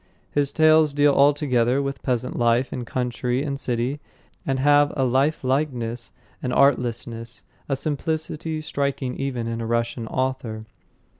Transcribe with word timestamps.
His 0.31 0.51
tales 0.51 0.95
deal 0.95 1.13
altogether 1.13 1.79
with 1.79 2.01
peasant 2.01 2.35
life 2.35 2.73
in 2.73 2.85
country 2.85 3.43
and 3.43 3.59
city, 3.59 3.99
and 4.47 4.57
have 4.59 4.91
a 4.97 5.05
lifelikeness, 5.05 6.11
an 6.41 6.51
artlessness, 6.51 7.43
a 7.69 7.75
simplicity 7.75 8.61
striking 8.61 9.15
even 9.17 9.45
in 9.45 9.61
a 9.61 9.67
Russian 9.67 10.07
author. 10.07 10.65